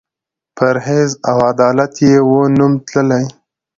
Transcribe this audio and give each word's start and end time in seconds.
په 0.57 0.65
پرهېز 0.67 1.11
او 1.29 1.37
عدالت 1.51 1.93
یې 2.07 2.15
وو 2.27 2.41
نوم 2.57 2.73
تللی 2.87 3.25